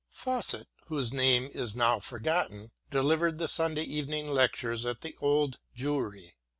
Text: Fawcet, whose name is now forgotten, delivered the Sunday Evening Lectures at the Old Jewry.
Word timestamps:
Fawcet, 0.11 0.65
whose 0.87 1.13
name 1.13 1.47
is 1.53 1.75
now 1.75 1.99
forgotten, 1.99 2.71
delivered 2.89 3.37
the 3.37 3.47
Sunday 3.47 3.83
Evening 3.83 4.27
Lectures 4.29 4.83
at 4.83 5.01
the 5.01 5.15
Old 5.21 5.59
Jewry. 5.77 6.31